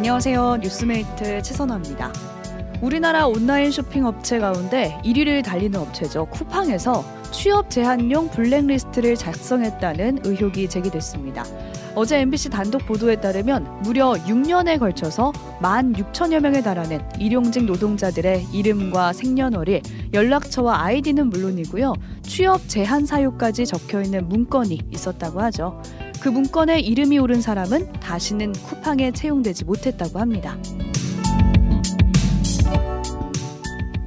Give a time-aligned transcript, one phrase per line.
[0.00, 0.60] 안녕하세요.
[0.62, 2.10] 뉴스메이트 최선화입니다.
[2.80, 6.24] 우리나라 온라인 쇼핑 업체 가운데 1위를 달리는 업체죠.
[6.30, 11.44] 쿠팡에서 취업 제한용 블랙리스트를 작성했다는 의혹이 제기됐습니다.
[11.94, 19.12] 어제 MBC 단독 보도에 따르면 무려 6년에 걸쳐서 1만 6천여 명에 달하는 일용직 노동자들의 이름과
[19.12, 19.82] 생년월일,
[20.14, 21.92] 연락처와 아이디는 물론이고요.
[22.22, 25.82] 취업 제한 사유까지 적혀 있는 문건이 있었다고 하죠.
[26.20, 30.56] 그 문건에 이름이 오른 사람은 다시는 쿠팡에 채용되지 못했다고 합니다.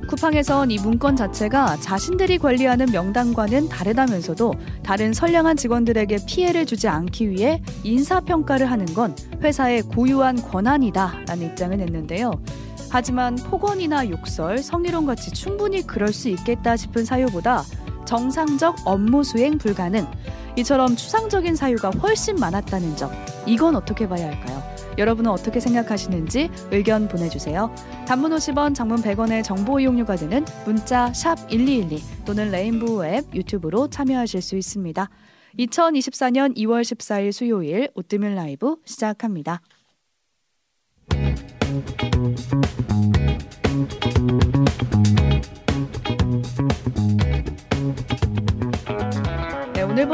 [0.08, 7.64] 쿠팡에선 이 문건 자체가 자신들이 관리하는 명단과는 다르다면서도 다른 선량한 직원들에게 피해를 주지 않기 위해
[7.84, 12.32] 인사평가를 하는 건 회사의 고유한 권한이다 라는 입장을 냈는데요.
[12.92, 17.64] 하지만 폭언이나 욕설, 성희롱 같이 충분히 그럴 수 있겠다 싶은 사유보다
[18.06, 20.06] 정상적 업무 수행 불가능,
[20.56, 23.12] 이처럼 추상적인 사유가 훨씬 많았다는 점,
[23.46, 24.62] 이건 어떻게 봐야 할까요?
[24.98, 27.74] 여러분은 어떻게 생각하시는지 의견 보내주세요.
[28.08, 34.56] 단문 50원, 장문 100원의 정보 이용료가 되는 문자 1212 또는 레인보우 앱 유튜브로 참여하실 수
[34.56, 35.10] 있습니다.
[35.58, 39.62] 2024년 2월 14일 수요일 오뜨밀 라이브 시작합니다.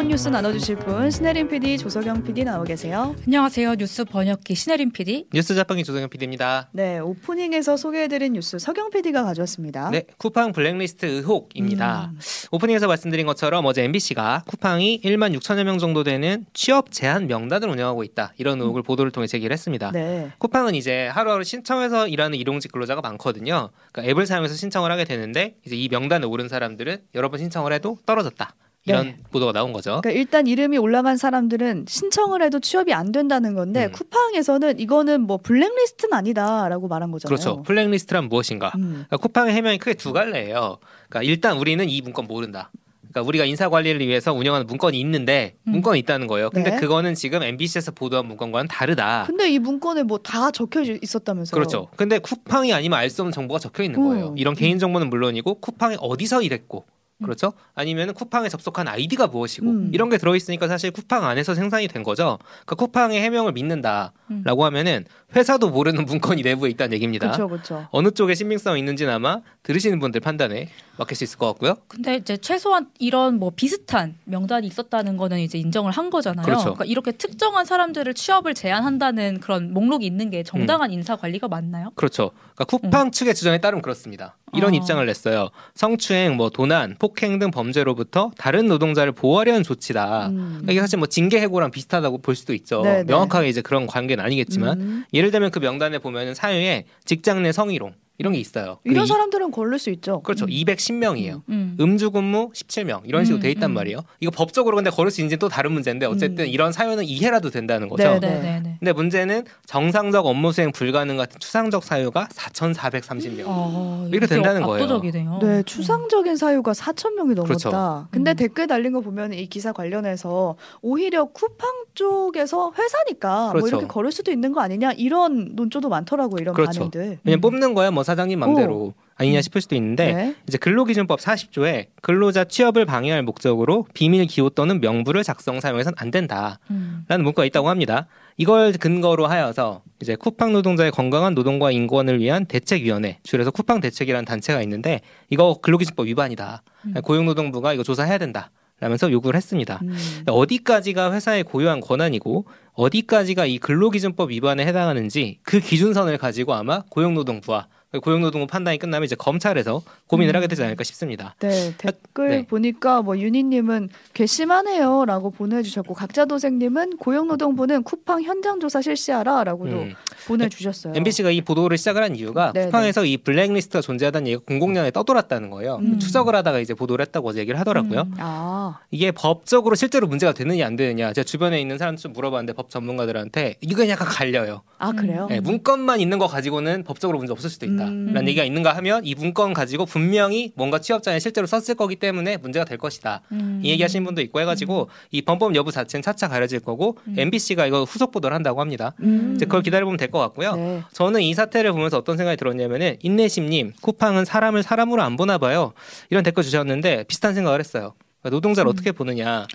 [0.10, 3.16] 뉴스 나눠주실 분 신혜림 PD, 조석영 PD 나오 계세요.
[3.28, 3.76] 안녕하세요.
[3.76, 5.28] 뉴스 번역기 신혜림 PD.
[5.32, 6.68] 뉴스 자판기 조석영 PD입니다.
[6.72, 9.92] 네, 오프닝에서 소개해드린 뉴스 석영 PD가 가져왔습니다.
[9.92, 12.10] 네, 쿠팡 블랙리스트 의혹입니다.
[12.12, 12.20] 음.
[12.52, 18.04] 오프닝에서 말씀드린 것처럼 어제 MBC가 쿠팡이 1만 6천여 명 정도 되는 취업 제한 명단을 운영하고
[18.04, 18.84] 있다 이런 의혹을 음.
[18.84, 19.92] 보도를 통해 제기를 했습니다.
[19.92, 20.32] 네.
[20.40, 23.70] 쿠팡은 이제 하루하루 신청해서 일하는 일용직 근로자가 많거든요.
[23.92, 28.00] 그러니까 앱을 사용해서 신청을 하게 되는데 이제 이 명단에 오른 사람들은 여러 번 신청을 해도
[28.08, 28.56] 떨어졌다.
[28.86, 29.18] 이런 네.
[29.32, 30.00] 보도가 나온 거죠.
[30.02, 33.92] 그러니까 일단 이름이 올라간 사람들은 신청을 해도 취업이 안 된다는 건데 음.
[33.92, 37.36] 쿠팡에서는 이거는 뭐 블랙리스트는 아니다라고 말한 거잖아요.
[37.36, 37.64] 그렇죠.
[37.64, 38.72] 블랙리스트란 무엇인가?
[38.76, 39.06] 음.
[39.08, 40.78] 그러니까 쿠팡의 해명이 크게 두 갈래예요.
[41.10, 42.72] 그러니까 일단 우리는 이 문건 모른다.
[43.12, 45.72] 그러니까 우리가 인사 관리를 위해서 운영하는 문건이 있는데 음.
[45.74, 46.50] 문건이 있다는 거예요.
[46.52, 46.78] 근데 네.
[46.78, 49.24] 그거는 지금 MBC에서 보도한 문건과는 다르다.
[49.28, 51.54] 근데 이 문건에 뭐 다 적혀 있었다면서요?
[51.54, 51.88] 그렇죠.
[51.96, 54.30] 근데 쿠팡이 아니면 알 수 없는 정보가 적혀 있는 거예요.
[54.30, 54.38] 음.
[54.38, 56.99] 이런 개인 정보는 물론이고 쿠팡이 어디서 일했고 음.
[57.24, 57.54] 그렇죠?
[57.76, 59.90] 아니면 쿠팡에 접속한 아이디가 무엇이고 음.
[59.94, 62.40] 이런 게 들어있으니까 사실 쿠팡 안에서 생산이 된 거죠.
[62.66, 64.66] 그러니까 쿠팡의 해명을 믿는다라고 음.
[64.66, 67.30] 하면은 회사도 모르는 문건이 내부에 있다는 얘기입니다.
[67.32, 67.88] 그쵸, 그쵸.
[67.92, 71.76] 어느 쪽에 신빙성 있는지는 아마 들으시는 분들 판단에 맡길 수 있을 것 같고요.
[71.88, 76.46] 근데 이제 최소한 이런 뭐 비슷한 명단이 있었다는 거는 이제 인정을 한 거잖아요.
[76.46, 76.64] 그렇죠.
[76.64, 80.94] 그러니까 이렇게 특정한 사람들을 취업을 제한한다는 그런 목록이 있는 게 정당한 음.
[80.96, 81.92] 인사 관리가 맞나요?
[81.96, 82.32] 그렇죠.
[82.56, 83.12] 그러니까 쿠팡 음.
[83.12, 84.36] 측의 주장에 따르면 그렇습니다.
[84.54, 84.76] 이런 아.
[84.78, 85.50] 입장을 냈어요.
[85.76, 90.28] 성추행, 뭐 도난, 폭행 등 범죄로부터 다른 노동자를 보호하려는 조치다.
[90.30, 90.36] 음.
[90.36, 92.82] 그러니까 이게 사실 뭐 징계 해고랑 비슷하다고 볼 수도 있죠.
[92.82, 92.98] 네네.
[93.00, 93.04] 네.
[93.06, 95.04] 명확하게 이제 그런 관계는 아니겠지만 음.
[95.14, 98.80] 예를 들면 그 명단에 보면은 사유에 직장 내 성희롱 이런 게 있어요.
[98.84, 100.22] 이런 사람들은 걸릴 수 있죠.
[100.22, 100.44] 그렇죠.
[100.46, 100.50] 음.
[100.50, 101.42] 210명이에요.
[101.50, 101.98] 음.
[101.98, 103.74] 주 근무 17명 이런 식으로 음, 돼 있단 음.
[103.74, 104.02] 말이에요.
[104.20, 106.50] 이거 법적으로 근데 걸을 수 있는지 또 다른 문제인데 어쨌든 음.
[106.50, 108.04] 이런 사유는 이해라도 된다는 거죠.
[108.04, 108.76] 네, 네, 네, 네.
[108.80, 115.40] 근데 문제는 정상적 업무 수행 불가능 같은 추상적 사유가 4,430명 아, 이렇게 된다는 압도적이네요.
[115.40, 115.56] 거예요.
[115.58, 117.44] 네, 추상적인 사유가 4,000명이 넘었다.
[117.46, 118.08] 그렇죠.
[118.12, 123.60] 근데 댓글 달린 거 보면 이 기사 관련해서 오히려 쿠팡 쪽에서 회사니까 뭐 그렇죠.
[123.60, 126.80] 뭐 이렇게 걸을 수도 있는 거 아니냐 이런 논조도 많더라고 이런 그렇죠.
[126.90, 127.20] 반응들.
[127.24, 128.94] 그냥 뽑는 거야 뭐 사장님 맘대로 오.
[129.16, 130.36] 아니냐 싶을 수도 있는데 네.
[130.48, 136.58] 이제 근로기준법 40조에 근로자 취업을 방해할 목적으로 비밀 기호 또는 명부를 작성 사용해서는 안 된다라는
[136.72, 137.06] 음.
[137.10, 138.08] 문구가 있다고 합니다.
[138.38, 144.62] 이걸 근거로 하여서 이제 쿠팡 노동자의 건강한 노동과 인권을 위한 대책위원회 줄여서 쿠팡 대책이라는 단체가
[144.64, 146.64] 있는데 이거 근로기준법 위반이다.
[146.86, 146.94] 음.
[147.04, 148.52] 고용노동부가 이거 조사해야 된다.
[148.80, 149.80] 라면서 요구를 했습니다.
[149.84, 149.98] 음.
[150.26, 157.68] 어디까지가 회사의 고유한 권한이고 어디까지가 이 근로기준법 위반에 해당하는지 그 기준선을 가지고 아마 고용노동부와
[157.98, 160.38] 고용노동부 판단이 끝나면 이제 검찰에서 고민을 음.
[160.38, 161.34] 하게 되지 않을까 싶습니다.
[161.40, 162.46] 네 댓글 네.
[162.46, 169.94] 보니까 뭐 윤희님은 괘씸하네요라고 보내주셨고 각자도생님은 고용노동부는 쿠팡 현장 조사 실시하라라고도 음.
[170.28, 170.94] 보내주셨어요.
[170.96, 173.10] MBC가 이 보도를 시작을 한 이유가 네, 쿠팡에서 네.
[173.10, 175.78] 이 블랙리스트가 존재하다는 얘기가 공공연하게 떠돌았다는 거예요.
[175.78, 175.98] 음.
[175.98, 178.02] 추적을 하다가 이제 보도를 했다고 얘기를 하더라고요.
[178.02, 178.14] 음.
[178.20, 178.80] 아.
[178.92, 183.56] 이게 법적으로 실제로 문제가 되느냐 안 되느냐 제가 주변에 있는 사람들 좀 물어봤는데 법 전문가들한테
[183.62, 184.62] 이건 약간 갈려요.
[184.78, 185.26] 아 그래요?
[185.30, 187.79] 네, 문건만 있는 거 가지고는 법적으로 문제 없을 수도 있다.
[187.80, 188.28] 있다라는 음.
[188.28, 192.78] 얘기가 있는가 하면 이 문건 가지고 분명히 뭔가 취업자에 실제로 썼을 거기 때문에 문제가 될
[192.78, 193.22] 것이다.
[193.32, 193.62] 음.
[193.64, 195.08] 이 얘기하시는 분도 있고 해가지고 음.
[195.12, 197.68] 이 범법 여부 자체는 차차 가려질 거고 MBC가 음.
[197.68, 198.94] 이거 후속 보도를 한다고 합니다.
[199.02, 199.34] 음.
[199.36, 200.56] 이제 그걸 기다려보면 될 것 같고요.
[200.56, 200.82] 네.
[200.94, 205.74] 저는 이 사태를 보면서 어떤 생각이 들었냐면은 인내심님 쿠팡은 사람을 사람으로 안 보나 봐요.
[206.10, 207.94] 이런 댓글 주셨는데 비슷한 생각을 했어요.
[208.22, 209.46] 그러니까 노동자를 어떻게 보느냐.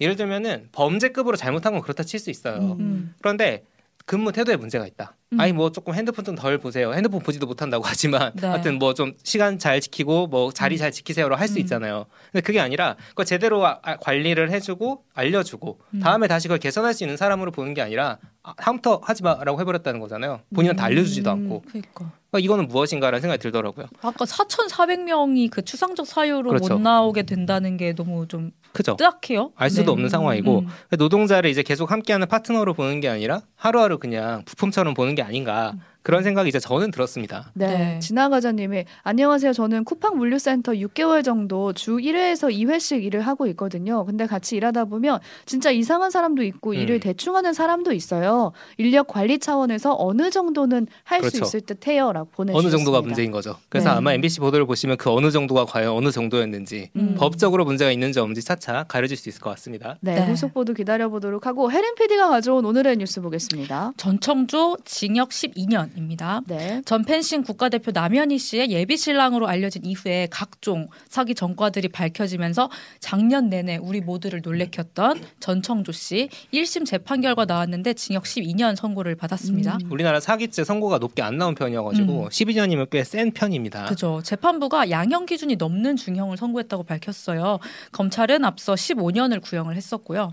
[0.00, 2.76] 예를 들면은 범죄급으로 잘못한 건 그렇다 칠 수 있어요.
[3.20, 3.64] 그런데
[4.06, 5.16] 근무 태도에 문제가 있다.
[5.32, 5.40] 음.
[5.40, 6.94] 아니 뭐 조금 핸드폰 좀 덜 보세요.
[6.94, 8.46] 핸드폰 보지도 못한다고 하지만 네.
[8.46, 10.78] 하여튼 뭐 좀 시간 잘 지키고 뭐 자리 음.
[10.78, 11.58] 잘 지키세요로 할수 음.
[11.60, 12.06] 있잖아요.
[12.30, 16.00] 근데 그게 아니라 그거 제대로 아, 관리를 해주고 알려주고 음.
[16.00, 19.98] 다음에 다시 그걸 개선할 수 있는 사람으로 보는 게 아니라 아, 다음부터 하지 마라고 해버렸다는
[19.98, 20.40] 거잖아요.
[20.54, 21.62] 본인은 다 알려주지도 않고.
[21.68, 22.12] 그러니까.
[22.36, 23.86] 그러니까 이거는 무엇인가라는 생각이 들더라고요.
[24.02, 26.74] 아까 4,400명이 그 추상적 사유로 그렇죠.
[26.74, 28.96] 못 나오게 된다는 게 너무 좀 그죠.
[28.96, 29.52] 뜨악해요.
[29.56, 29.90] 알 수도 네.
[29.92, 30.68] 없는 상황이고 음.
[30.98, 35.72] 노동자를 이제 계속 함께하는 파트너로 보는 게 아니라 하루하루 그냥 부품처럼 보는 게 아닌가.
[35.74, 35.80] 음.
[36.06, 37.50] 그런 생각이 이제 저는 들었습니다.
[37.52, 37.66] 네.
[37.66, 37.98] 네.
[37.98, 39.52] 진화가자님이 안녕하세요.
[39.52, 44.04] 저는 쿠팡 물류센터 6개월 정도 주 1회에서 2회씩 일을 하고 있거든요.
[44.04, 46.74] 근데 같이 일하다 보면 진짜 이상한 사람도 있고 음.
[46.76, 48.52] 일을 대충 하는 사람도 있어요.
[48.76, 51.44] 인력 관리 차원에서 어느 정도는 할수 그렇죠.
[51.44, 52.68] 있을 듯해요 라고 보내주셨습니다.
[52.68, 53.56] 어느 정도가 문제인 거죠.
[53.68, 53.96] 그래서 네.
[53.96, 57.16] 아마 MBC 보도를 보시면 그 어느 정도가 과연 어느 정도였는지 음.
[57.18, 59.98] 법적으로 문제가 있는지 없는지 차차 가려질 수 있을 것 같습니다.
[60.02, 60.30] 네, 네.
[60.30, 63.94] 후속 보도 기다려 보도록 하고 해린 PD가 가져온 오늘의 뉴스 보겠습니다.
[63.96, 66.42] 전청조 징역 12년 입니다.
[66.46, 66.82] 네.
[66.84, 72.70] 전 펜싱 국가대표 남현희 씨의 예비 신랑으로 알려진 이후에 각종 사기 전과들이 밝혀지면서
[73.00, 79.78] 작년 내내 우리 모두를 놀래켰던 전청조 씨 1심 재판 결과 나왔는데 징역 12년 선고를 받았습니다.
[79.82, 79.90] 음.
[79.92, 82.28] 우리나라 사기죄 선고가 높게 안 나온 편이어가지고 음.
[82.28, 83.84] 12년이면 꽤 센 편입니다.
[83.86, 84.20] 그죠.
[84.24, 87.60] 재판부가 양형 기준이 넘는 중형을 선고했다고 밝혔어요.
[87.92, 90.32] 검찰은 앞서 15년을 구형을 했었고요.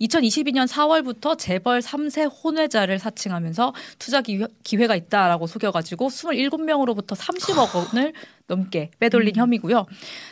[0.00, 8.12] 2022년 4월부터 재벌 3세 혼외자를 사칭하면서 투자 기회가 있다라고 속여가지고 27명으로부터 30억 원을
[8.46, 9.40] 넘게 빼돌린 음.
[9.40, 9.86] 혐의고요.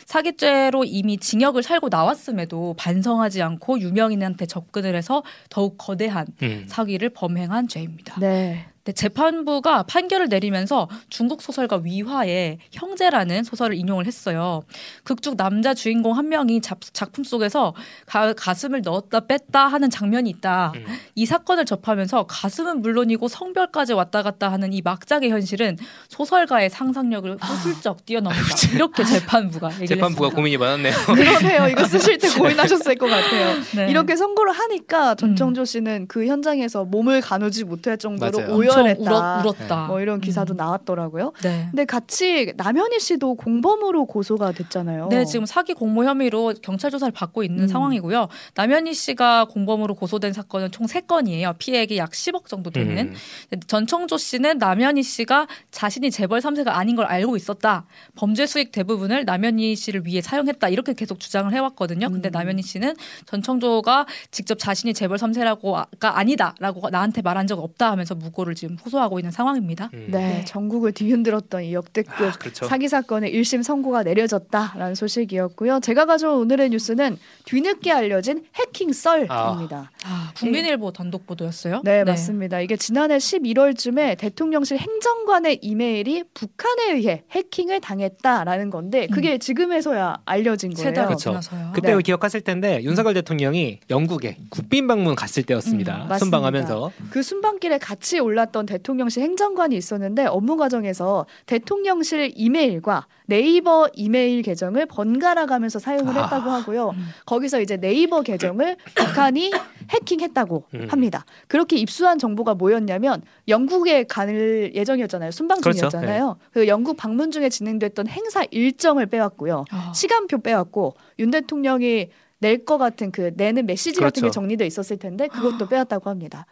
[0.05, 6.65] 사기죄로 이미 징역을 살고 나왔음에도 반성하지 않고 유명인한테 접근을 해서 더욱 거대한 음.
[6.67, 8.19] 사기를 범행한 죄입니다.
[8.19, 8.65] 네.
[8.83, 14.63] 네, 재판부가 판결을 내리면서 중국 소설가 위화의 형제라는 소설을 인용을 했어요.
[15.03, 16.79] 극중 남자 주인공 한 명이 작,
[17.11, 17.75] 품 속에서
[18.05, 20.73] 가, 슴을 넣었다 뺐다 하는 장면이 있다.
[20.75, 20.85] 음.
[21.15, 25.77] 이 사건을 접하면서 가슴은 물론이고 성별까지 왔다 갔다 하는 이 막장의 현실은
[26.09, 27.95] 소설가의 상상력을 아.
[28.05, 28.73] 뛰어넘는다.
[28.73, 30.35] 이렇게 재판부가 재판부가 했습니다.
[30.35, 30.93] 고민이 많았네요.
[31.05, 31.67] 그러네요.
[31.67, 33.61] 이거 쓰실 때 고민하셨을 것 같아요.
[33.75, 33.89] 네.
[33.89, 39.43] 이렇게 선고를 하니까 전청조 씨는 그 현장에서 몸을 가누지 못할 정도로 오열 오열했다.
[39.43, 40.57] 울었, 뭐 이런 기사도 음.
[40.57, 41.33] 나왔더라고요.
[41.43, 41.67] 네.
[41.71, 45.07] 근데 같이 남현희 씨도 공범으로 고소가 됐잖아요.
[45.09, 47.67] 네, 지금 사기 공모 혐의로 경찰 조사를 받고 있는 음.
[47.67, 48.27] 상황이고요.
[48.55, 51.55] 남현희 씨가 공범으로 고소된 사건은 총 3건이에요.
[51.57, 53.13] 피해액이 약 10억 정도 되는.
[53.51, 53.59] 음.
[53.67, 57.85] 전청조 씨는 남현희 씨가 자신이 재벌 3세가 아닌 걸 알고 있었다.
[58.15, 60.69] 범죄 수익 대부분을 남현희 씨를 위해 사용했다.
[60.69, 62.09] 이렇게 계속 주장을 해왔거든요.
[62.09, 62.31] 근데 음.
[62.31, 62.95] 남현희 씨는
[63.25, 69.31] 전청조가 직접 자신이 재벌 3세라고가 아니다라고 나한테 말한 적 없다 하면서 무고를 지금 호소하고 있는
[69.31, 69.89] 상황입니다.
[69.95, 70.09] 음.
[70.11, 72.67] 네, 네, 전국을 뒤흔들었던 이 역대급 아, 그렇죠.
[72.67, 75.79] 사기 사건의 1심 선고가 내려졌다라는 소식이었고요.
[75.79, 79.91] 제가 가져온 오늘의 뉴스는 뒤늦게 알려진 해킹 썰입니다.
[80.03, 81.81] 아, 아 국민일보 단독 보도였어요?
[81.83, 82.59] 네, 네, 맞습니다.
[82.59, 89.39] 이게 지난해 11월쯤에 대통령실 행정관의 이메일이 북한에 의해 해킹을 당했다라는 건데 그게 음.
[89.39, 90.93] 지금에서야 알려진 거예요.
[90.93, 91.39] 그렇죠.
[91.73, 92.01] 그때 네.
[92.03, 96.07] 기억하실 텐데 윤석열 대통령이 영국에 국빈 방문 갔을 때였습니다.
[96.11, 103.07] 음, 순방하면서 그 순방길에 같이 올랐 던 어떤 대통령실 행정관이 있었는데 업무 과정에서 대통령실 이메일과
[103.25, 106.23] 네이버 이메일 계정을 번갈아 가면서 사용을 아.
[106.23, 106.89] 했다고 하고요.
[106.89, 107.07] 음.
[107.25, 109.51] 거기서 이제 네이버 계정을 북한이
[109.89, 110.87] 해킹했다고 음.
[110.89, 111.25] 합니다.
[111.47, 115.31] 그렇게 입수한 정보가 뭐였냐면 영국에 갈 예정이었잖아요.
[115.31, 115.61] 순방.
[115.61, 116.23] 중이었잖아요.
[116.25, 116.37] 그렇죠.
[116.39, 116.49] 네.
[116.53, 119.65] 그 영국 방문 중에 진행됐던 행사 일정을 빼왔고요.
[119.71, 119.91] 아.
[119.93, 122.09] 시간표 빼왔고 윤 대통령이
[122.39, 124.07] 낼 것 같은 그 내는 메시지 그렇죠.
[124.07, 124.33] 같은 게 그렇죠.
[124.33, 126.47] 정리돼 있었을 텐데 그것도 빼왔다고 합니다.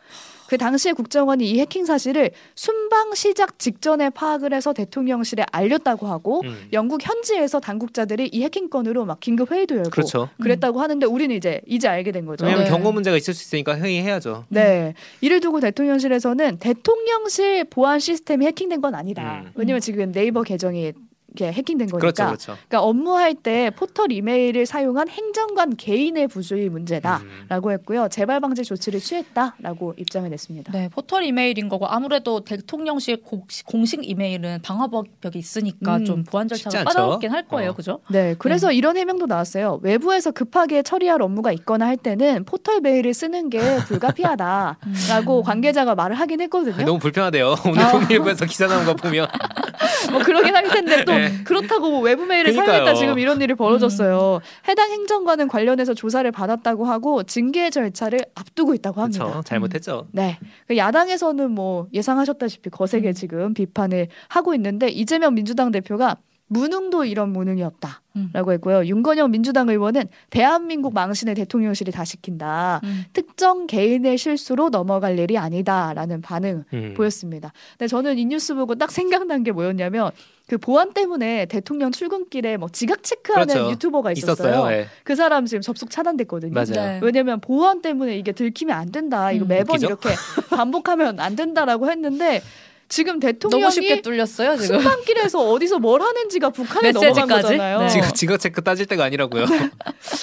[0.50, 6.68] 그 당시에 국정원이 이 해킹 사실을 순방 시작 직전에 파악을 해서 대통령실에 알렸다고 하고 음.
[6.74, 10.30] 영국 현지에서 당국자들이 이 해킹 건으로 막 긴급 회의도 열고 그렇죠.
[10.42, 10.82] 그랬다고 음.
[10.82, 12.46] 하는데 우리는 이제 이제 알게 된 거죠.
[12.46, 12.72] 왜냐하면 네.
[12.72, 14.46] 경고 문제가 있을 수 있으니까 회의해야죠.
[14.50, 14.96] 네.
[15.22, 19.44] 이를 두고 대통령실에서는 대통령실 보안 시스템이 해킹된 건 아니다.
[19.46, 19.52] 음.
[19.54, 20.94] 왜냐면 지금 네이버 계정이
[21.36, 22.00] 이렇게 해킹된 거니까.
[22.00, 22.46] 그렇죠, 그렇죠.
[22.68, 27.74] 그러니까 업무할 때 포털 이메일을 사용한 행정관 개인의 부주의 문제다라고 음.
[27.74, 28.08] 했고요.
[28.10, 30.72] 재발 방지 조치를 취했다라고 입장을 냈습니다.
[30.72, 33.22] 네, 포털 이메일인 거고 아무래도 대통령실
[33.66, 36.06] 공식 이메일은 방화벽이 있으니까 음.
[36.06, 37.74] 좀 보안 절차가 까다롭긴 할 거예요, 어.
[37.74, 38.00] 그죠?
[38.10, 38.76] 네, 그래서 네.
[38.76, 39.80] 이런 해명도 나왔어요.
[39.84, 45.44] 외부에서 급하게 처리할 업무가 있거나 할 때는 포털 메일을 쓰는 게 불가피하다라고 음.
[45.44, 46.76] 관계자가 말을 하긴 했거든요.
[46.76, 47.56] 아, 너무 불편하대요.
[47.66, 48.08] 오늘 아.
[48.10, 49.28] 일부에서 기사 나온 거 보면.
[50.12, 51.32] 뭐 그러긴 할 텐데 또 네.
[51.44, 52.78] 그렇다고 뭐 외부 메일을 그러니까요.
[52.78, 54.42] 사용했다 지금 이런 일이 벌어졌어요.
[54.44, 54.70] 음.
[54.70, 59.26] 해당 행정관은 관련해서 조사를 받았다고 하고 징계 절차를 앞두고 있다고 합니다.
[59.26, 60.06] 그쵸, 잘못했죠.
[60.08, 60.10] 음.
[60.14, 60.40] 네.
[60.68, 63.14] 그 야당에서는 뭐 예상하셨다시피 거세게 음.
[63.14, 66.18] 지금 비판을 하고 있는데 이재명 민주당 대표가
[66.50, 68.02] 무능도 이런 무능이 없다.
[68.34, 68.86] 라고 했고요.
[68.86, 72.82] 윤건영 민주당 의원은 대한민국 망신의 대통령실이 다 시킨다.
[72.84, 73.06] 음.
[73.14, 76.94] 특정 개인의 실수로 넘어갈 일이 아니다라는 반응 음.
[76.98, 77.54] 보였습니다.
[77.78, 80.12] 근데 저는 이 뉴스 보고 딱 생각난 게 뭐였냐면
[80.48, 83.72] 그 보안 때문에 대통령 출근길에 뭐 지각 체크하는 그렇죠.
[83.72, 84.50] 유튜버가 있었어요.
[84.50, 84.68] 있었어요.
[84.70, 84.88] 네.
[85.04, 86.66] 그 사람 지금 접속 차단됐거든요.
[86.66, 87.00] 네.
[87.02, 89.32] 왜냐면 보안 때문에 이게 들키면 안 된다.
[89.32, 89.86] 이거 음, 매번 웃기죠?
[89.88, 90.10] 이렇게
[90.50, 92.42] 반복하면 안 된다라고 했는데
[92.90, 97.82] 지금 대통령이 너무 쉽게 뚫렸어요 지금 순방길에서 어디서 뭘 하는지가 북한에 넘어간 거잖아요.
[97.82, 97.90] 네.
[97.90, 99.46] 지금 지거 체크 따질 때가 아니라고요.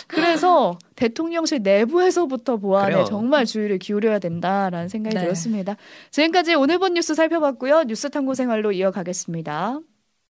[0.08, 3.04] 그래서 대통령실 내부에서부터 보안에 그래요.
[3.04, 5.22] 정말 주의를 기울여야 된다라는 생각이 네.
[5.22, 5.76] 들었습니다.
[6.10, 7.84] 지금까지 오늘 본 뉴스 살펴봤고요.
[7.84, 9.80] 뉴스 탐구 생활로 이어가겠습니다.